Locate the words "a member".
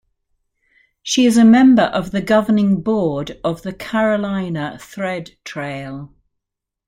1.37-1.83